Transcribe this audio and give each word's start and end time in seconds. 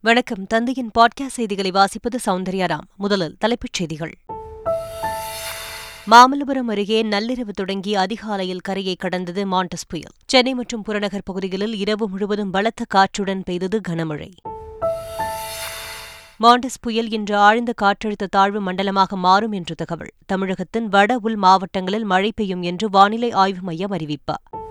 வணக்கம். 0.00 0.46
தந்தையின் 0.46 0.90
பாட்காஸ்ட் 0.98 1.26
செய்திகளை 1.26 1.70
வாசிப்பது 1.70 2.18
சௌந்தர்யாராம் 2.26 2.86
முதலில் 2.96 3.36
தலைப்புச் 3.38 3.72
செய்திகள். 3.72 4.18
மாமல்லபுரம் 6.10 6.68
அருகே 6.68 7.02
நள்ளிரவு 7.02 7.48
தொடங்கி 7.48 7.94
அதிகாலையில் 7.94 8.60
கரையை 8.60 8.96
கடந்தது 8.96 9.46
மாண்டஸ் 9.46 9.88
புயல். 9.88 10.12
சென்னை 10.26 10.54
மற்றும் 10.54 10.82
புறநகர் 10.82 11.22
பகுதிகளில் 11.24 11.76
இரவு 11.76 12.08
முழுவதும் 12.08 12.50
பலத்த 12.50 12.84
காற்றுடன் 12.88 13.42
பெய்தது 13.42 13.80
கனமழை. 13.88 14.30
மாண்டஸ் 16.40 16.80
புயல் 16.80 17.10
இன்று 17.10 17.36
ஆழ்ந்த 17.36 17.72
காற்றழுத்த 17.82 18.26
தாழ்வு 18.30 18.60
மண்டலமாக 18.60 19.16
மாறும் 19.16 19.52
என்று 19.52 19.74
தகவல். 19.74 20.12
தமிழகத்தின் 20.26 20.88
வட 20.88 21.18
உள் 21.22 21.36
மாவட்டங்களில் 21.36 22.04
மழை 22.04 22.32
பெய்யும் 22.36 22.62
என்று 22.62 22.88
வானிலை 22.90 23.30
ஆய்வு 23.30 23.60
மையம் 23.60 23.92
அறிவிப்பார் 23.92 24.66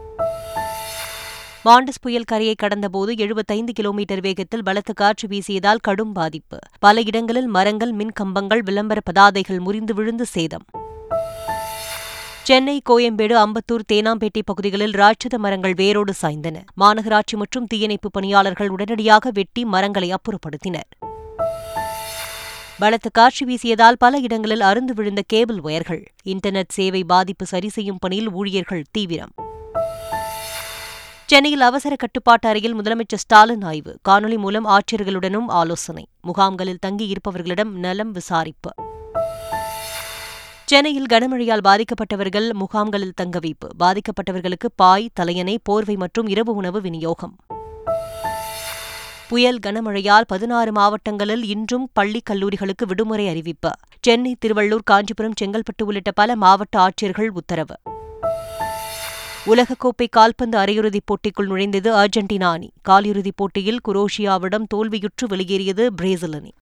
மாண்டஸ் 1.67 2.01
புயல் 2.01 2.23
கரையை 2.23 2.55
கடந்தபோது 2.63 3.17
எழுபத்தைந்து 3.17 3.73
கிலோமீட்டர் 3.73 4.19
வேகத்தில் 4.19 4.63
பலத்த 4.63 4.93
காற்று 4.93 5.27
வீசியதால் 5.27 5.81
கடும் 5.81 6.11
பாதிப்பு. 6.11 6.57
பல 6.79 7.01
இடங்களில் 7.01 7.47
மரங்கள் 7.47 7.91
மின் 7.91 8.11
கம்பங்கள் 8.11 8.61
விளம்பர 8.61 8.99
பதாதைகள் 9.09 9.59
முறிந்து 9.59 9.93
விழுந்து 9.93 10.25
சேதம். 10.25 10.65
சென்னை 12.43 12.81
கோயம்பேடு 12.89 13.35
அம்பத்தூர் 13.45 13.85
தேனாம்பேட்டை 13.93 14.43
பகுதிகளில் 14.45 14.91
ராட்சத 14.91 15.37
மரங்கள் 15.37 15.73
வேரோடு 15.73 16.13
சாய்ந்தன. 16.21 16.63
மாநகராட்சி 16.81 17.35
மற்றும் 17.35 17.67
தீயணைப்பு 17.67 18.11
பணியாளர்கள் 18.11 18.69
உடனடியாக 18.69 19.31
வெட்டி 19.33 19.65
மரங்களை 19.65 20.11
அப்புறப்படுத்தினர். 20.11 20.89
பலத்த 22.79 23.09
காற்று 23.09 23.45
வீசியதால் 23.45 23.99
பல 23.99 24.17
இடங்களில் 24.17 24.61
அருந்து 24.61 24.93
விழுந்த 24.93 25.21
கேபிள் 25.27 25.61
ஒயர்கள். 25.61 26.03
இன்டர்நெட் 26.25 26.77
சேவை 26.79 27.03
பாதிப்பு 27.03 27.45
சரி 27.45 27.69
செய்யும் 27.69 27.97
பணியில் 27.99 28.31
ஊழியர்கள் 28.31 28.85
தீவிரம். 28.91 29.35
சென்னையில் 31.29 31.61
அவசர 31.61 31.95
கட்டுப்பாட்டு 31.95 32.47
அறையில் 32.47 32.75
முதலமைச்சர் 32.75 33.21
ஸ்டாலின் 33.23 33.61
ஆய்வு. 33.61 33.99
காணொலி 34.09 34.37
மூலம் 34.37 34.65
ஆட்சியர்களுடனும் 34.65 35.45
ஆலோசனை. 35.47 36.07
முகாம்களில் 36.21 36.77
தங்கியிருப்பவர்களிடம் 36.85 37.69
நலம் 37.69 38.11
விசாரிப்பு. 38.11 38.71
சென்னையில் 40.65 41.05
கனமழையால் 41.05 41.63
பாதிக்கப்பட்டவர்கள் 41.63 42.53
முகாம்களில் 42.53 43.13
தங்க 43.15 43.39
வைப்பு. 43.41 43.67
பாதிக்கப்பட்டவர்களுக்கு 43.79 44.69
பாய் 44.75 45.09
தலையணை 45.13 45.59
போர்வை 45.63 45.95
மற்றும் 45.95 46.27
இரவு 46.27 46.55
உணவு 46.55 46.81
விநியோகம். 46.81 47.35
புயல் 49.27 49.59
கனமழையால் 49.65 50.27
பதினாறு 50.27 50.71
மாவட்டங்களில் 50.71 51.43
இன்றும் 51.43 51.89
பள்ளி 51.93 52.21
கல்லூரிகளுக்கு 52.29 52.85
விடுமுறை 52.87 53.27
அறிவிப்பு. 53.27 53.71
சென்னை 54.01 54.35
திருவள்ளூர் 54.45 54.83
காஞ்சிபுரம் 54.83 55.33
செங்கல்பட்டு 55.41 55.83
உள்ளிட்ட 55.83 56.11
பல 56.11 56.35
மாவட்ட 56.35 56.79
ஆட்சியர்கள் 56.79 57.27
உத்தரவு. 57.27 57.75
உலகக்கோப்பை 59.47 60.07
கால்பந்து 60.09 60.57
அரையிறுதிப் 60.57 61.05
போட்டிக்குள் 61.05 61.47
நுழைந்தது 61.47 61.95
அர்ஜென்டினா 61.95 62.51
அணி. 62.51 62.71
காலிறுதிப் 62.89 63.35
போட்டியில் 63.35 63.79
குரோஷியாவிடம் 63.87 64.65
தோல்வியுற்று 64.75 65.27
வெளியேறியது 65.27 65.93
பிரேசில் 65.93 66.33
அணி. 66.33 66.53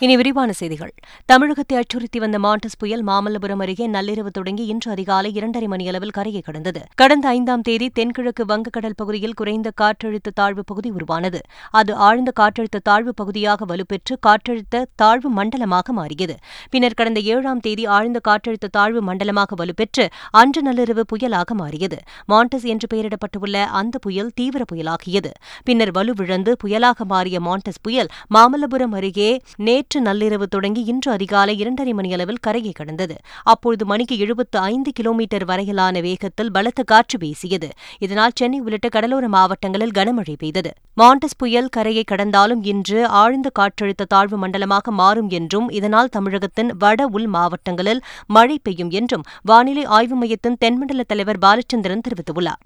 இனி 0.00 0.16
விரிவான 0.16 0.52
செய்திகள். 0.52 0.92
தமிழகத்தை 1.24 1.76
அச்சுறுத்தி 1.76 2.18
வந்த 2.18 2.38
மாண்டஸ் 2.38 2.76
புயல் 2.78 3.04
மாமல்லபுரம் 3.04 3.60
அருகே 3.60 3.86
நள்ளிரவு 3.86 4.26
தொடங்கி 4.26 4.66
இன்று 4.66 4.90
அதிகாலை 4.90 5.32
இரண்டரை 5.34 5.66
மணியளவில் 5.66 6.10
கரையை 6.10 6.42
கடந்தது. 6.42 6.80
கடந்த 6.94 7.28
ஐந்தாம் 7.28 7.60
தேதி 7.60 7.88
தென்கிழக்கு 7.88 8.44
வங்கக்கடல் 8.44 8.96
பகுதியில் 8.96 9.34
குறைந்த 9.34 9.72
காற்றழுத்த 9.80 10.32
தாழ்வு 10.34 10.64
பகுதி 10.64 10.90
உருவானது. 10.90 11.40
அது 11.70 11.94
ஆழ்ந்த 11.94 12.32
காற்றழுத்த 12.40 12.80
தாழ்வு 12.82 13.14
பகுதியாக 13.14 13.64
வலுப்பெற்று 13.64 14.16
காற்றழுத்த 14.26 14.82
தாழ்வு 14.96 15.30
மண்டலமாக 15.30 15.92
மாறியது. 15.92 16.36
பின்னர் 16.70 16.94
கடந்த 16.94 17.20
ஏழாம் 17.20 17.60
தேதி 17.60 17.86
ஆழ்ந்த 17.86 18.20
காற்றழுத்த 18.28 18.72
தாழ்வு 18.78 19.02
மண்டலமாக 19.02 19.56
வலுப்பெற்று 19.62 20.06
அன்று 20.30 20.62
நள்ளிரவு 20.62 21.04
புயலாக 21.14 21.54
மாறியது. 21.54 22.00
மாண்டஸ் 22.28 22.64
என்று 22.64 22.88
பெயரிடப்பட்டுள்ள 22.94 23.64
அந்த 23.82 23.98
புயல் 23.98 24.30
தீவிர 24.34 24.64
புயலாகியது. 24.72 25.32
பின்னர் 25.64 25.90
வலுவிழந்து 25.90 26.56
புயலாக 26.64 27.04
மாறிய 27.04 27.40
மாண்டஸ் 27.40 27.82
புயல் 27.82 28.12
மாமல்லபுரம் 28.34 28.94
அருகே 29.00 29.40
நேற்று 29.56 29.82
நள்ளிரவு 30.00 30.42
தொடங்கி 30.42 30.84
இன்று 30.84 31.12
அதிகாலை 31.12 31.58
இரண்டரை 31.58 31.92
மணியளவில் 31.92 32.40
கரையை 32.40 32.72
கடந்தது. 32.72 33.16
அப்பொழுது 33.42 33.86
மணிக்கு 33.86 34.18
எழுபத்து 34.18 34.58
ஐந்து 34.58 34.92
கிலோமீட்டர் 34.92 35.44
வரையிலான 35.44 36.00
வேகத்தில் 36.00 36.50
பலத்த 36.50 36.82
காற்று 36.82 37.18
வீசியது. 37.18 37.68
இதனால் 37.98 38.34
சென்னை 38.34 38.60
உள்ளிட்ட 38.60 38.88
கடலோர 38.88 39.28
மாவட்டங்களில் 39.28 39.94
கனமழை 39.98 40.34
பெய்தது. 40.38 40.72
மாண்டஸ் 40.96 41.38
புயல் 41.38 41.68
கரையை 41.68 42.04
கடந்தாலும் 42.04 42.62
இன்று 42.62 43.06
ஆழ்ந்த 43.08 43.50
காற்றழுத்த 43.58 44.04
தாழ்வு 44.08 44.36
மண்டலமாக 44.36 44.90
மாறும் 44.90 45.28
என்றும் 45.28 45.70
இதனால் 45.70 46.08
தமிழகத்தின் 46.08 46.72
வட 46.78 47.06
உள் 47.06 47.26
மாவட்டங்களில் 47.26 48.04
மழை 48.26 48.58
பெய்யும் 48.62 48.90
என்றும் 48.90 49.26
வானிலை 49.42 49.84
ஆய்வு 49.84 50.16
மையத்தின் 50.16 50.56
தென்மண்டல 50.58 51.02
தலைவர் 51.02 51.38
பாலச்சந்திரன் 51.38 52.06
தெரிவித்துள்ளார். 52.08 52.62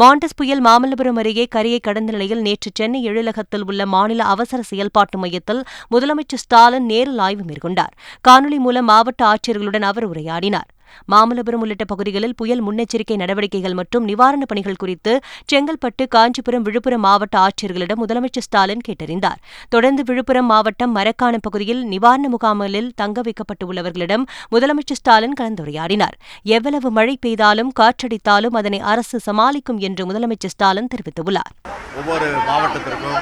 மாண்டஸ் 0.00 0.36
புயல் 0.36 0.62
மாமல்லபுரம் 0.62 1.18
அருகே 1.18 1.44
கரையை 1.44 1.78
கடந்த 1.80 2.12
நிலையில் 2.12 2.40
நேற்று 2.40 2.70
சென்னை 2.74 2.98
எழிலகத்தில் 3.08 3.64
உள்ள 3.66 3.86
மாநில 3.86 4.24
அவசர 4.24 4.62
செயல்பாட்டு 4.62 5.18
மையத்தில் 5.18 5.62
முதலமைச்சர் 5.90 6.42
ஸ்டாலின் 6.44 6.84
நேரில் 6.84 7.18
ஆய்வு 7.18 7.44
மேற்கொண்டார். 7.44 7.94
காணொலி 8.28 8.58
மூலம் 8.58 8.84
மாவட்ட 8.84 9.22
ஆட்சியர்களுடன் 9.24 9.86
அவர் 9.90 10.06
உரையாடினார். 10.10 10.68
மாமல்லபுரம் 11.12 11.62
உள்ளிட்ட 11.62 11.84
பகுதிகளில் 11.84 12.34
புயல் 12.34 12.64
முன்னெச்சரிக்கை 12.64 13.16
நடவடிக்கைகள் 13.16 13.74
மற்றும் 13.74 14.08
நிவாரணப் 14.08 14.48
பணிகள் 14.48 14.76
குறித்து 14.76 15.20
செங்கல்பட்டு 15.52 16.08
காஞ்சிபுரம் 16.08 16.62
விழுப்புரம் 16.62 17.00
மாவட்ட 17.00 17.38
ஆட்சியர்களிடம் 17.38 18.02
முதலமைச்சர் 18.06 18.46
ஸ்டாலின் 18.48 18.80
கேட்டறிந்தார். 18.88 19.40
தொடர்ந்து 19.68 20.02
விழுப்புரம் 20.04 20.46
மாவட்டம் 20.46 20.96
மரக்காணம் 20.96 21.40
பகுதியில் 21.42 21.84
நிவாரண 21.86 22.28
முகாம்களில் 22.28 22.92
தங்க 22.94 23.20
வைக்கப்பட்டுள்ளவர்களிடம் 23.20 24.26
முதலமைச்சர் 24.50 24.98
ஸ்டாலின் 25.00 25.34
கலந்துரையாடினார். 25.40 26.16
எவ்வளவு 26.42 26.90
மழை 26.90 27.18
பெய்தாலும் 27.26 27.72
காற்றடித்தாலும் 27.80 28.56
அதனை 28.60 28.80
அரசு 28.80 29.20
சமாளிக்கும் 29.20 29.78
என்று 29.78 30.06
முதலமைச்சர் 30.12 30.54
ஸ்டாலின் 30.56 30.88
தெரிவித்துள்ளார். 30.94 31.52
ஒவ்வொரு 31.96 32.26
மாவட்டத்திற்கும் 32.48 33.18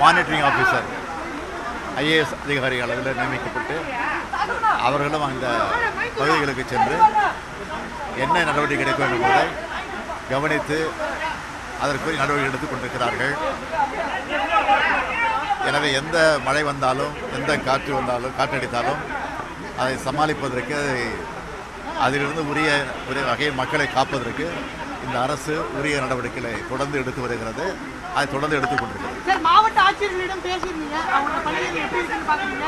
மானிட்டரிங் 0.00 0.44
ஆஃபீஸர் 0.48 0.86
ஐஏஎஸ் 1.96 2.34
அதிகாரி 2.44 2.80
அளவில் 2.80 3.14
நியமிக்கப்பட்டு 3.14 3.74
அவர்களும் 4.86 5.26
அந்த 5.30 5.46
பகுதிகளுக்கு 6.18 6.64
சென்று 6.72 6.96
என்ன 8.24 8.36
நடவடிக்கை 8.48 8.84
எடுக்க 8.84 9.02
வேண்டும் 9.02 9.22
என்பதை 9.22 9.46
கவனித்து 10.32 10.78
அதற்குரிய 11.82 12.18
நடவடிக்கை 12.20 12.50
எடுத்துக் 12.50 12.72
கொண்டிருக்கிறார்கள். 12.72 13.34
எனவே 15.68 15.88
எந்த 16.00 16.16
மழை 16.46 16.62
வந்தாலும் 16.70 17.12
எந்த 17.38 17.52
காற்று 17.68 17.92
வந்தாலும் 17.98 18.36
காற்றடித்தாலும் 18.38 19.02
அதை 19.82 19.94
சமாளிப்பதற்கு 20.06 20.78
அதிலிருந்து 22.04 22.42
உரிய 22.52 22.70
உரிய 23.10 23.24
வகையில் 23.30 23.58
மக்களை 23.60 23.86
காப்பதற்கு 23.96 24.46
இந்த 25.04 25.16
அரசு 25.26 25.54
உரிய 25.78 25.96
நடவடிக்கைகளை 26.04 26.54
தொடர்ந்து 26.70 26.96
எடுத்து 27.02 27.20
வருகிறது. 27.24 27.66
அதை 28.14 28.24
தொடர்ந்து 28.34 28.56
எடுத்துக் 28.58 28.80
கொண்டிருக்கிறது. 28.80 29.20
சார் 29.28 29.42
மாவட்ட 29.48 29.78
ஆட்சியர்களிடம் 29.88 30.42
பேசியிருந்தீங்க. 30.48 30.98
அவங்க 31.16 31.38
பணிகள் 31.46 31.78
எப்படி 31.84 32.00
இருக்குன்னு 32.00 32.28
பாக்குறீங்க 32.30 32.66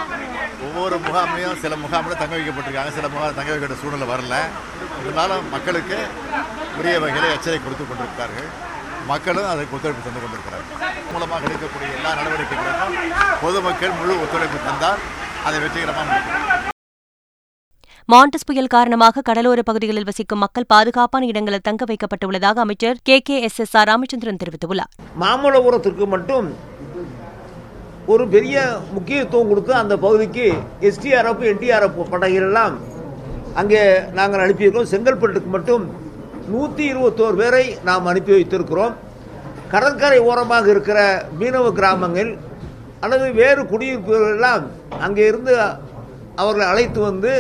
ஒவ்வொரு 0.67 0.97
முகாமையும் 1.07 1.59
சில 1.65 1.77
முகாமில் 1.85 2.21
தங்க 2.23 2.35
வைக்கப்பட்டிருக்காங்க. 2.37 2.93
சில 2.99 3.09
முகாம் 3.15 3.39
தங்க 3.39 3.51
வைக்கிற 3.55 3.77
சூழ்நிலை 3.81 4.07
வரல. 4.13 4.37
இருந்தாலும் 5.03 5.51
மக்களுக்கு 5.55 5.99
உரிய 6.79 6.95
வகையில் 7.05 7.35
எச்சரிக்கை 7.35 7.63
கொடுத்து 7.65 7.85
கொண்டிருக்கிறார்கள். 7.91 8.49
மக்களும் 9.13 9.51
அதற்கு 9.53 9.77
ஒத்துழைப்பு 9.77 10.07
தந்து 10.07 10.23
கொண்டிருக்கிறார்கள். 10.23 10.71
மூலமாக 11.15 11.49
எடுக்கக்கூடிய 11.51 11.89
எல்லா 11.99 12.11
நடவடிக்கைகளுக்கும் 12.21 12.97
பொதுமக்கள் 13.45 13.97
முழு 13.99 14.15
ஒத்துழைப்பு 14.25 14.59
தந்தால் 14.69 15.03
அதை 15.47 15.57
வெற்றிகரமாக 15.65 16.07
முடிக்கும். 16.11 16.44
மாண்டஸ் 18.09 18.47
புயல் 18.49 18.73
காரணமாக 18.75 19.23
கடலோர 19.29 19.61
பகுதிகளில் 19.69 20.07
வசிக்கும் 20.09 20.43
மக்கள் 20.45 20.67
பாதுகாப்பான 20.73 21.27
இடங்களில் 21.27 21.65
தங்க 21.69 21.85
வைக்கப்பட்டுள்ளதாக 21.91 22.59
அமைச்சர் 22.65 22.99
K. 23.03 23.17
K. 23.29 23.37
S. 23.47 23.61
S. 23.65 23.75
R. 23.81 23.89
Ramachandran 23.91 24.41
தெரிவித்துள்ளார். 24.43 24.91
மாமல்லபுரத்திற்கு 25.23 26.07
மட்டும் 26.15 26.49
ஒரு 28.15 28.25
பெரிய 28.35 28.57
முக்கியத்துவம் 28.97 29.51
கொடுத்து 29.53 29.73
அந்த 29.75 29.97
பகுதிக்கு 30.05 30.47
எஸ்டிஆர்எஃப் 30.91 31.47
என்டிஆர்எஃப் 31.53 31.99
படைகள் 32.13 32.47
எல்லாம் 32.51 32.75
அங்கே 33.63 33.83
நாங்கள் 34.21 34.45
அனுப்பியிருக்கிறோம். 34.45 34.91
செங்கல்பட்டுக்கு 34.93 35.51
மட்டும் 35.57 35.85
நூற்றி 36.53 36.85
இருபத்தோரு 36.93 37.37
பேரை 37.43 37.65
நாம் 37.89 38.11
அனுப்பி 38.13 38.33
வைத்திருக்கிறோம். 38.37 38.95
கடற்கரை 39.75 40.19
ஓரமாக 40.31 40.67
இருக்கிற 40.75 40.99
மீனவ 41.41 41.73
கிராமங்கள் 41.81 42.33
அல்லது 43.05 43.27
வேறு 43.43 43.63
குடியிருப்புகள் 43.73 44.31
எல்லாம் 44.37 44.65
அங்கே 45.07 45.25
இருந்து 45.33 45.55
அவர்களை 46.43 46.67
அழைத்து 46.73 47.01
வந்து 47.11 47.33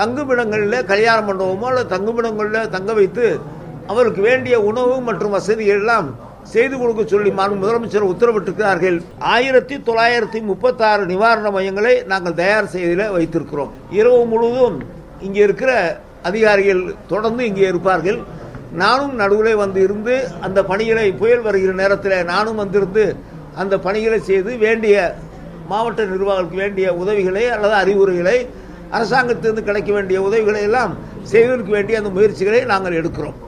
தங்குமிடங்களில் 0.00 0.88
கல்யாண 0.92 1.18
மண்டபமோ 1.28 1.66
அல்லது 1.70 1.92
தங்குமிடங்களில் 1.94 2.72
தங்க 2.74 2.92
வைத்து 2.98 3.26
அவருக்கு 3.92 4.20
வேண்டிய 4.28 4.56
உணவு 4.70 4.94
மற்றும் 5.08 5.34
வசதிகள் 5.36 5.80
எல்லாம் 5.82 6.08
செய்து 6.52 6.74
கொடுக்க 6.76 7.02
சொல்லி 7.04 7.30
மாண்பு 7.38 7.56
முதலமைச்சர் 7.62 8.10
உத்தரவிட்டிருக்கிறார்கள். 8.12 8.96
ஆயிரத்தி 9.34 9.76
தொள்ளாயிரத்தி 9.88 10.38
முப்பத்தாறு 10.50 11.02
நிவாரண 11.12 11.48
மையங்களை 11.56 11.94
நாங்கள் 12.12 12.38
தயார் 12.40 12.72
செய்தியில் 12.74 13.12
வைத்திருக்கிறோம். 13.16 13.72
இரவு 13.98 14.22
முழுவதும் 14.32 14.78
இங்கே 15.26 15.42
இருக்கிற 15.48 15.72
அதிகாரிகள் 16.30 16.82
தொடர்ந்து 17.12 17.42
இங்கே 17.50 17.66
இருப்பார்கள். 17.72 18.18
நானும் 18.82 19.14
நடுவில் 19.20 19.60
வந்து 19.62 19.80
இருந்து 19.86 20.14
அந்த 20.46 20.58
பணிகளை 20.70 21.06
புயல் 21.20 21.44
வருகிற 21.46 21.72
நேரத்தில் 21.82 22.16
நானும் 22.32 22.60
வந்திருந்து 22.62 23.04
அந்த 23.62 23.74
பணிகளை 23.86 24.18
செய்து 24.30 24.52
வேண்டிய 24.64 24.96
மாவட்ட 25.70 26.04
நிர்வாகத்துக்கு 26.12 26.62
வேண்டிய 26.64 26.86
உதவிகளை 27.02 27.44
அல்லது 27.54 27.74
அறிவுரைகளை 27.82 28.36
அரசாங்கத்திலிருந்து 28.96 29.68
கிடைக்க 29.68 29.92
வேண்டிய 29.92 30.22
உதவிகளை 30.22 30.62
எல்லாம் 30.62 30.92
செய்வதற்கு 31.22 31.70
வேண்டிய 31.70 31.98
அந்த 31.98 32.10
முயற்சிகளை 32.10 32.64
நாங்கள் 32.64 32.98
எடுக்கிறோம். 33.00 33.38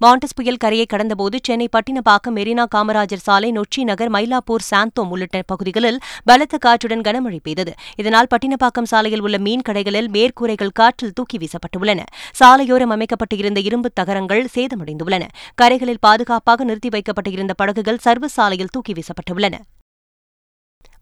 மாண்டஸ் 0.00 0.34
புயல் 0.34 0.60
கரையை 0.62 0.86
கடந்தபோது 0.92 1.36
சென்னை 1.42 1.68
பட்டினப்பாக்கம் 1.72 2.36
மெரினா 2.38 2.64
காமராஜர் 2.74 3.22
சாலை 3.26 3.52
நொச்சி 3.52 3.82
நகர் 3.84 4.10
மயிலாப்பூர் 4.10 4.64
சாந்தோம் 4.70 5.10
உள்ளிட்ட 5.10 5.42
பகுதிகளில் 5.46 5.98
பலத்த 6.24 6.58
காற்றுடன் 6.58 7.00
கனமழை 7.00 7.38
பெய்தது. 7.42 7.72
இதனால் 7.96 8.26
பட்டினப்பாக்கம் 8.30 8.88
சாலையில் 8.92 9.20
உள்ள 9.20 9.38
மீன் 9.38 9.64
கடைகளில் 9.68 10.08
மேற்கூரைகள் 10.08 10.74
காற்றில் 10.74 11.12
தூக்கி 11.12 11.38
வீசப்பட்டுள்ளன. 11.38 12.02
சாலையோரம் 12.40 12.94
அமைக்கப்பட்டு 12.96 13.36
இருந்த 13.36 13.60
இரும்பு 13.60 13.90
தகரங்கள் 13.92 14.44
சேதமடைந்துள்ளன. 14.54 15.26
கரைகளில் 15.62 16.02
பாதுகாப்பாக 16.06 16.64
நிறுத்தி 16.64 16.88
வைக்கப்பட்டிருந்த 16.88 17.54
படகுகள் 17.54 17.98
சர்வ 17.98 18.28
சாலையில் 18.28 18.72
தூக்கி 18.72 18.92
வீசப்பட்டுள்ளன. 18.92 19.54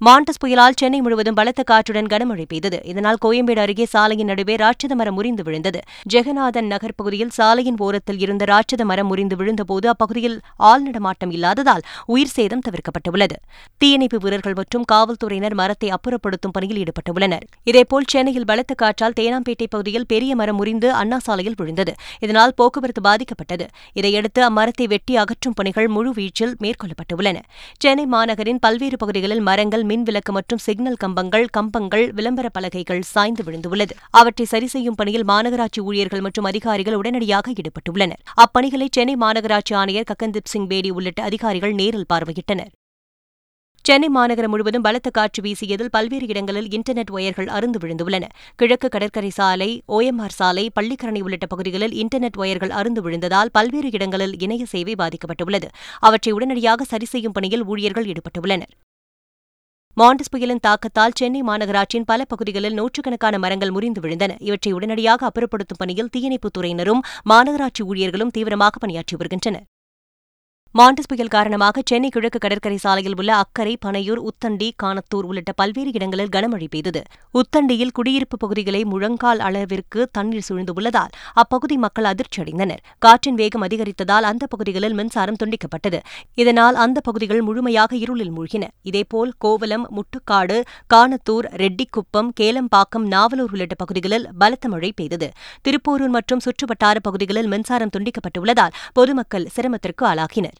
மாண்டஸ் 0.07 0.41
புயலால் 0.43 0.77
சென்னை 0.81 1.01
முழுவதும் 1.01 1.37
பலத்த 1.39 1.63
காற்றுடன் 1.63 2.09
கனமழை 2.13 2.45
பெய்தது. 2.53 2.79
இதனால் 2.91 3.19
கோயம்பேடு 3.25 3.61
அருகே 3.65 3.85
சாலையின் 3.85 4.29
நடுவே 4.31 4.55
ராட்சத 4.63 4.95
மரம் 5.01 5.15
முறிந்து 5.15 5.43
விழுந்தது. 5.43 5.81
ஜெகநாதன் 6.13 6.69
நகர் 6.73 6.95
பகுதியில் 6.97 7.31
சாலையின் 7.37 7.79
ஓரத்தில் 7.87 8.19
இருந்த 8.19 8.45
ராட்சத 8.45 8.85
மரம் 8.91 9.07
முறிந்து 9.07 9.37
விழுந்தபோது 9.41 9.87
அப்பகுதியில் 9.93 10.41
ஆள் 10.71 10.83
நடமாட்டம் 10.83 11.31
இல்லாததால் 11.31 11.85
உயிர் 12.15 12.33
சேதம் 12.37 12.65
தவிர்க்கப்பட்டுள்ளது. 12.69 13.37
தீயணைப்பு 13.79 14.19
வீரர்கள் 14.25 14.57
மற்றும் 14.61 14.87
காவல்துறையினர் 14.93 15.57
மரத்தை 15.61 15.91
அப்புறப்படுத்தும் 15.99 16.55
பணியில் 16.57 16.81
ஈடுபட்டுள்ளனர். 16.83 17.45
இதேபோல் 17.65 18.09
சென்னையில் 18.15 18.49
பலத்த 18.53 18.75
காற்றால் 18.75 19.17
தேனாம்பேட்டை 19.21 19.69
பகுதியில் 19.77 20.09
பெரிய 20.15 20.35
மரம் 20.43 20.59
முறிந்து 20.63 20.91
அண்ணா 20.93 21.21
சாலையில் 21.29 21.57
விழுந்தது. 21.63 21.95
இதனால் 22.21 22.57
போக்குவரத்து 22.57 23.05
பாதிக்கப்பட்டது. 23.09 23.69
இதையடுத்து 23.93 24.43
அம்மரத்தை 24.51 24.89
வெட்டி 24.89 25.17
அகற்றும் 25.17 25.57
பணிகள் 25.61 25.91
முழுவீச்சில் 25.99 26.57
மேற்கொள்ளப்பட்டுள்ளன. 26.65 27.39
சென்னை 27.79 28.07
மாநகரின் 28.17 28.63
பல்வேறு 28.67 28.97
பகுதிகளில் 28.97 29.47
மரங்கள் 29.53 29.91
மின் 29.93 30.03
விளக்கு 30.03 30.33
மற்றும் 30.33 30.61
சிக்னல் 30.67 30.99
கம்பங்கள் 31.05 31.47
கம்பங்கள் 31.57 32.05
விளம்பர 32.19 32.49
பலகைகள் 32.49 33.01
சாய்ந்து 33.15 33.43
விழுந்துள்ளது. 33.47 33.95
அவற்றை 34.11 34.45
சரி 34.47 34.67
செய்யும் 34.67 34.95
பணியில் 34.95 35.27
மாநகராட்சி 35.31 35.81
ஊழியர்கள் 35.89 36.23
மற்றும் 36.27 36.47
அதிகாரிகள் 36.51 36.95
உடனடியாக 36.95 37.53
ஈடுபட்டுள்ளனர். 37.61 38.21
அப்பணிகளை 38.45 38.87
சென்னை 38.97 39.17
மாநகராட்சி 39.17 39.75
ஆணையர் 39.81 40.11
ககன்தீப் 40.11 40.53
சிங் 40.53 40.69
பேடி 40.71 40.91
உள்ளிட்ட 40.91 41.23
அதிகாரிகள் 41.23 41.75
நேரில் 41.81 42.09
பார்வையிட்டனர். 42.13 42.71
சென்னை 43.85 44.09
மாநகரம் 44.09 44.51
முழுவதும் 44.51 44.85
பலத்த 44.87 45.11
காற்று 45.11 45.41
வீசியதில் 45.43 45.91
பல்வேறு 45.91 46.27
இடங்களில் 46.27 46.69
இன்டர்நெட் 46.77 47.11
ஒயர்கள் 47.11 47.49
அறுந்து 47.57 47.79
விழுந்துள்ளன. 47.83 48.25
கிழக்கு 48.57 48.89
கடற்கரை 48.89 49.31
சாலை 49.39 49.71
ஓஎம்ஆர் 49.97 50.37
சாலை 50.41 50.65
பள்ளிக்கரணை 50.81 51.23
உள்ளிட்ட 51.23 51.47
பகுதிகளில் 51.47 51.97
இன்டர்நெட் 52.03 52.39
ஒயர்கள் 52.45 52.73
அறுந்து 52.81 53.03
விழுந்ததால் 53.03 53.53
பல்வேறு 53.53 53.91
இடங்களில் 53.91 54.37
இணைய 54.41 54.65
சேவை 54.75 54.95
பாதிக்கப்பட்டுள்ளது. 55.03 55.71
அவற்றை 56.01 56.35
உடனடியாக 56.39 56.85
சரி 56.85 57.05
செய்யும் 57.05 57.37
பணியில் 57.39 57.65
ஊழியர்கள் 57.65 58.09
ஈடுபட்டுள்ளனர். 58.13 58.73
மாண்டஸ் 60.01 60.31
புயலின் 60.31 60.61
தாக்கத்தால் 60.61 61.11
சென்னை 61.15 61.43
மாநகராட்சியின் 61.43 62.05
பல 62.07 62.25
பகுதிகளில் 62.25 62.73
நூற்றுக்கணக்கான 62.73 63.39
மரங்கள் 63.39 63.71
முறிந்து 63.71 64.01
விழுந்தன. 64.01 64.37
இவற்றை 64.39 64.73
உடனடியாக 64.73 65.27
அப்புறப்படுத்தும் 65.27 65.79
பணியில் 65.79 66.09
தீயணைப்புத் 66.09 66.57
துறையினரும் 66.59 67.03
மாநகராட்சி 67.31 67.83
ஊழியர்களும் 67.85 68.31
தீவிரமாக 68.31 68.79
பணியாற்றி 68.79 69.17
வருகின்றனர். 69.17 69.65
மாண்டஸ் 70.79 71.09
புயல் 71.09 71.31
காரணமாக 71.33 71.83
சென்னை 71.89 72.09
கிழக்கு 72.09 72.39
கடற்கரை 72.43 72.77
சாலையில் 72.77 73.17
உள்ள 73.21 73.31
அக்கரை 73.35 73.73
பனையூர் 73.85 74.21
உத்தண்டி 74.29 74.69
கானத்தூர் 74.83 75.27
உள்ளிட்ட 75.29 75.53
பல்வேறு 75.53 75.91
இடங்களில் 75.93 76.31
கனமழை 76.37 76.67
பெய்தது. 76.75 77.03
உத்தண்டியில் 77.41 77.93
குடியிருப்பு 77.93 78.37
பகுதிகளை 78.37 78.81
முழங்கால் 78.93 79.41
அளவிற்கு 79.49 80.09
தண்ணீர் 80.13 80.47
சூழ்ந்துள்ளதால் 80.49 81.13
அப்பகுதி 81.43 81.77
மக்கள் 81.85 82.09
அதிர்ச்சியடைந்தனர் 82.13 82.81
காற்றின் 82.99 83.39
வேகம் 83.43 83.67
அதிகரித்ததால் 83.69 84.29
அந்த 84.31 84.47
பகுதிகளில் 84.47 84.97
மின்சாரம் 85.01 85.39
துண்டிக்கப்பட்டது. 85.43 86.01
இதனால் 86.35 86.79
அந்த 86.87 87.01
பகுதிகள் 87.01 87.43
முழுமையாக 87.43 87.93
இருளில் 87.97 88.33
மூழ்கின. 88.39 88.65
இதேபோல் 88.83 89.35
கோவலம் 89.39 89.87
முட்டுக்காடு 89.99 90.59
கானத்தூர் 90.95 91.51
ரெட்டிக்குப்பம் 91.65 92.33
கேலம்பாக்கம் 92.41 93.07
நாவலூர் 93.17 93.55
உள்ளிட்ட 93.57 93.75
பகுதிகளில் 93.85 94.27
பலத்த 94.39 94.69
மழை 94.69 94.93
பெய்தது. 94.97 95.31
திருப்போரூர் 95.63 96.17
மற்றும் 96.19 96.45
சுற்றுவட்டார 96.49 96.97
பகுதிகளில் 97.11 97.53
மின்சாரம் 97.55 97.95
துண்டிக்கப்பட்டுள்ளதால் 97.99 98.77
பொதுமக்கள் 98.93 99.49
சிரமத்திற்கு 99.55 100.05
ஆளாகினர். 100.13 100.59